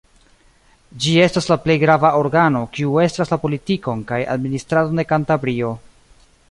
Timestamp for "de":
5.03-5.07